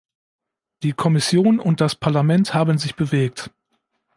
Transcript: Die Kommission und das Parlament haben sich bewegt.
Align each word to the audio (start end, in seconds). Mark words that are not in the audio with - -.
Die 0.81 0.93
Kommission 0.93 1.59
und 1.59 1.79
das 1.79 1.93
Parlament 1.93 2.55
haben 2.55 2.79
sich 2.79 2.95
bewegt. 2.95 3.51